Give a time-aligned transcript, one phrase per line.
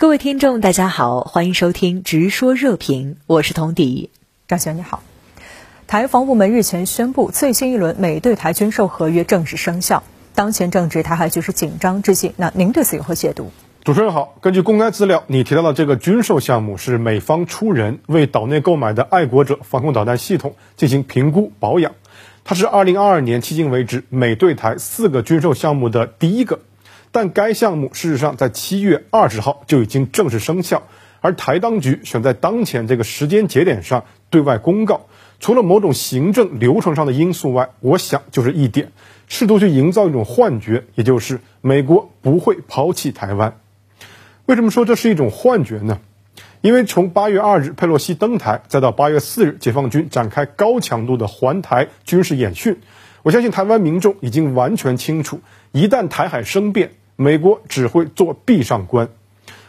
[0.00, 4.08] 各位听众，大家好，欢迎收听《直说热评》，我是童迪。
[4.48, 5.02] 张璇你好。
[5.86, 10.02] 台防部门日前宣布，最新一轮美对台军售合约正式生效。
[10.34, 13.50] 当前正值台海局势紧张之际，那您对此有何解读？
[13.84, 21.92] 主持人好，根据公开资料，你提到的这个军售项目是美方出人为岛内购买的爱国者防空导弹系统进行评估保养，
[22.42, 26.60] 它是2022年迄今为止美对台四个军售项目的第一个。
[27.12, 30.84] 但该项目事实上在七月二十号就已经正式生效，
[31.20, 35.06] 而台当局选在当前这个时间节点上对外公告，
[35.40, 38.92] 除了某种行政流程上的因素外，我想就是一点，
[39.26, 43.58] 试图去营造一种幻觉，也就是美国不会抛弃台湾。
[44.46, 46.00] 为什么说这是一种幻觉呢？
[46.60, 52.78] 因为从八月二日佩洛西登台，再到八月四日解放军展开高强度的环台军事演训，
[53.22, 55.40] 我相信台湾民众已经完全清楚，
[55.72, 56.92] 一旦台海生变。
[57.22, 59.10] 美国只会做壁上观，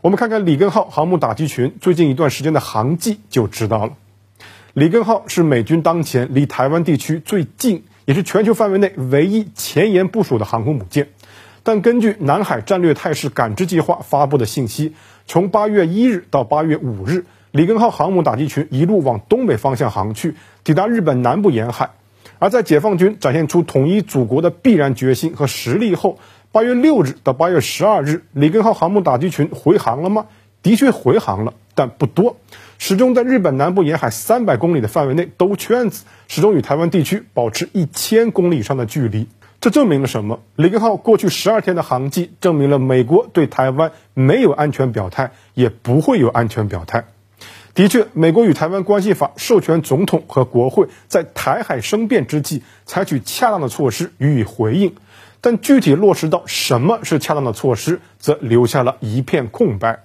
[0.00, 3.92] 我们看看里根号航母打击群最近一段时间的航迹就知道了。
[4.72, 11.08] 里根号是美军当前离台湾地区最近，也是全球范围内唯一前沿部署的航空母舰。
[11.62, 14.94] 但根据南海战略态势感知计划发布的信息，
[15.26, 21.90] 从八月一日到八月五日，里根号航母打击群一路往东北方向航去，抵达日本南部沿海。
[22.38, 26.18] 而在解放军展现出统一祖国的必然决心和实力后，
[26.54, 30.26] 八月六日到八月十二日，里根号航母打击群回航了吗？
[30.62, 32.36] 的确回航了，但不多，
[32.78, 39.26] 始终在日本南部沿海三百公里的范围内兜圈子，始终与台湾地区保持一千公里以上的距离。
[39.60, 40.38] 这证明了什么？
[40.54, 47.06] 里根号过去十二天的航迹，证明了美国对台湾没有安全表态，也不会有安全表态。
[47.74, 54.94] 的确，美国与台湾关系法授权总统和国会在台海生变之际，采取恰当的措施予以回应。
[55.44, 60.00] 但具体落实到什么是恰当的措施，则留下了一片空白。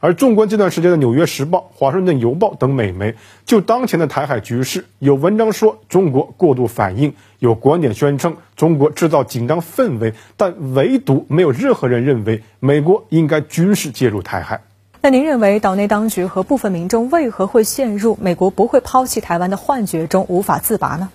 [0.00, 14.62] 而纵观这段时间的《纽约时报》《华盛顿邮报》等美媒，就当前的台海局势，有文章说中国过度反应，有观点宣称中国制造紧张氛围，但唯独没有任何人认为美国应该军事介入台海。
[15.02, 21.10] 那您认为岛内当局和部分民众为何会陷入美国不会抛弃台湾的幻觉中无法自拔呢？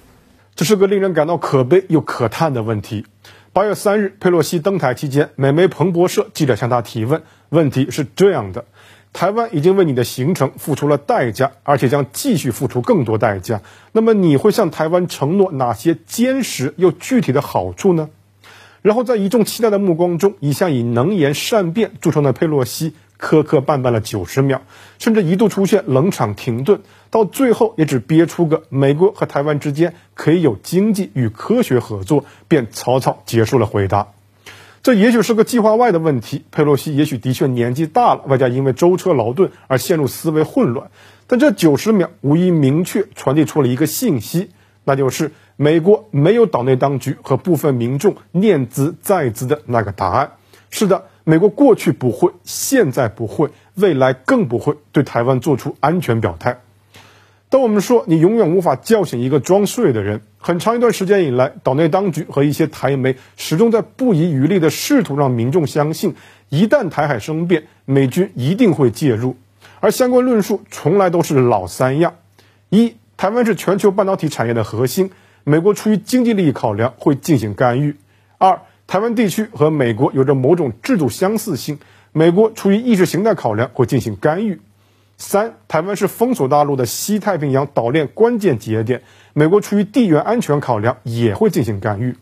[0.56, 3.08] 这是个令人感到可悲又可叹的问题。
[3.54, 8.66] 八月三日，佩洛西登台期间，美媒彭博社记者向他提问，问题是这样的：
[9.14, 13.62] 台湾已经为你的行程付出了代价，而且将继续付出更多代价。
[13.92, 18.10] 那么你会向台湾承诺哪些坚实又具体的好处呢？
[18.82, 22.96] 然后在一众期待的目光中，一向以能言善辩著称的佩洛西。
[23.24, 24.64] 磕磕绊绊了九十秒，
[25.00, 34.10] 甚至一度出现冷场停顿，到最后也只憋出个美国和台湾之间可以有经济与科学合作，便草草结束了回答。
[34.82, 40.92] 这也许是个计划外的问题，佩洛西也许的确年纪大了，外加因为舟车劳顿而陷入思维混乱。
[41.26, 44.50] 但这九十秒无疑明确传递出了一个信息，
[44.84, 50.32] 那就是美国没有岛内当局和部分民众念兹在兹的那个答案。
[50.70, 51.06] 是的。
[51.26, 56.60] 美国过去不会，现在不会，未来更不会对台湾做出安全表态。
[57.50, 66.16] 当我们说你永远无法叫醒一个装睡的人，很长一段时间以来，岛内当局和一些台媒始终在不遗余力地试图让民众相信，
[66.50, 69.38] 一旦台海生变，美军一定会介入。
[69.80, 72.16] 而相关论述从来都是老三样：
[72.70, 75.12] 一，台湾是全球半导体产业的核心，
[75.46, 77.94] 美国出于经济利益考量会进行干预；
[78.40, 78.60] 二。
[78.88, 81.80] 台湾地区和美国有着某种制度相似性，
[82.12, 84.60] 美国出于意识形态考量会进行干预。
[85.18, 89.02] 三，台湾是封锁大陆的西太平洋岛链关键节点，
[89.34, 92.16] 美国出于地缘安全考量也会进行干预。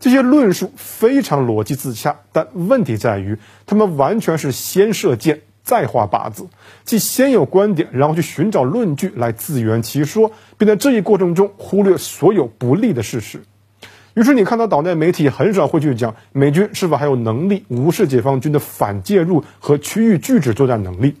[0.00, 3.36] 这些论述非常逻辑自洽，但问题在于，
[3.66, 6.46] 他们完全是先射箭再画靶子，
[6.84, 13.42] 即先有观点，然后去寻找论据来自圆其说，并在这一过程中忽略所有不利的事实。
[14.14, 21.14] 于是你看到岛内媒体很少会去讲美军是否还有能力无视解放军的反介入和区域拒止作战能力，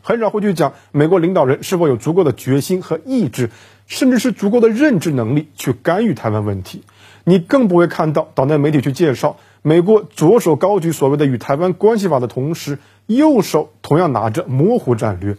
[0.00, 3.50] 很少会去讲美国领导人是否有足够的决心和意志，
[3.86, 6.82] 甚至是足够的认知能力去干预台湾问题。
[7.24, 15.36] 你更不会看到岛内媒体去介绍美国左手高举所谓的与台湾关系法的同时，右手同样拿着模糊战略。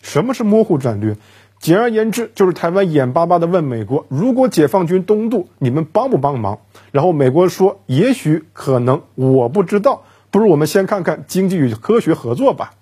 [0.00, 1.16] 什么是模糊战略？
[1.60, 6.60] 简而言之，就是台湾眼巴巴地问美国：“如果解放军东渡，你们帮不帮忙？”
[6.92, 10.04] 然后美国说：“也许，可能，我不知道。
[10.30, 12.74] 不如我们先看看经济与科学合作吧。”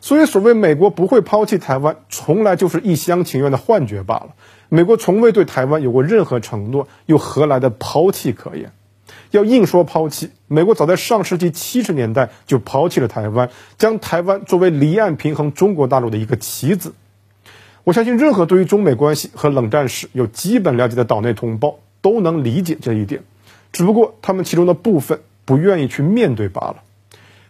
[0.00, 4.28] 所以，所谓美国不会抛弃台湾，从来就是一厢情愿的幻觉罢了。
[4.68, 8.72] 美国从未对台湾有过任何承诺，又何来的抛弃可言？
[9.32, 16.94] 要硬说抛弃，美国早在上世纪七十年代就抛弃了台湾，将台湾作为离岸平衡中国大陆的一个棋子。
[17.84, 23.22] 我相信，任何对于中美关系和冷战史有基本了解的岛内同胞都能理解这一点，
[23.72, 26.76] 只不过他们其中的部分不愿意去面对罢了。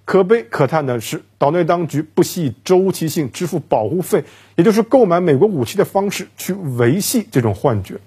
[0.06, 4.24] 可悲可叹的是，岛内当局不惜以周期性支付保护费，
[4.56, 8.00] 也就是购买美国武器的方式去维系这种幻觉。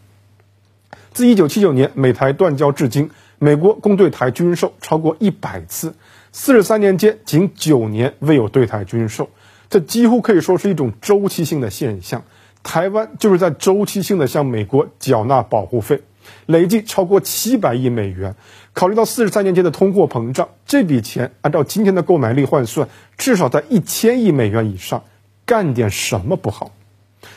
[1.14, 5.96] 自1979年美台断交至今，美国共对台军售超过一百次，
[6.32, 9.30] 四十三年间仅九年未有对台军售。
[9.76, 12.24] 这几乎可以说是一种周期性的现象，
[12.64, 16.02] 台湾就是在周期性的向美国缴纳保护费，
[16.46, 18.34] 累计超过七百亿美元。
[18.72, 22.88] 考虑到四十三年间的通货膨胀，这笔钱按照今天的购买力换算，
[23.18, 25.04] 至少在一千亿美元以上。
[25.46, 26.72] 干点什么不好？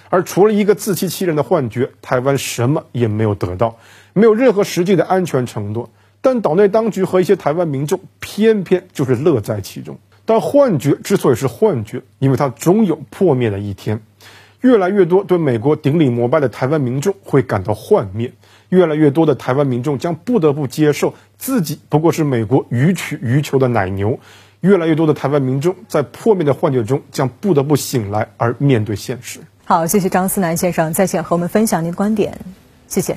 [0.09, 3.77] 而除了一个自欺欺人的幻觉，台湾什么也没有得到，
[4.13, 5.91] 没有任何实际的安全承诺。
[6.21, 9.99] 但岛内当局和一些台湾民众偏偏就是乐在其中。
[10.25, 14.01] 但幻觉之所以是幻觉，因为它终有破灭的一天。
[14.61, 18.33] 越来越多对美国顶礼膜拜的台湾民众会感到幻灭，
[18.69, 24.19] 越来越多的台湾民众将不得不接受自己不过是美国予取予求的奶牛。
[24.61, 29.39] 越来越多的台湾民众在破灭的幻觉中将不得不醒来，而面对现实。
[29.65, 32.37] 好，谢谢张思南先生在线和我们分享您的观点，
[32.89, 33.17] 谢谢。